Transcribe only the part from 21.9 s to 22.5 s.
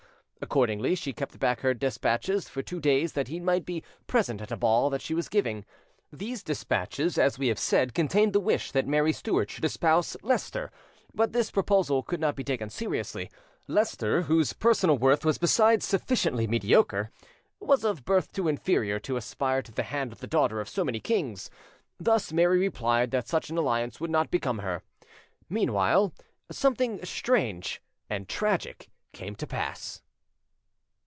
thus